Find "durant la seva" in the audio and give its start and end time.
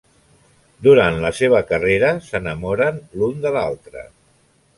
0.87-1.59